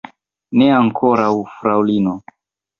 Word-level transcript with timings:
Ne 0.61 0.69
ankoraŭ, 0.77 1.31
fraŭlino. 1.53 2.19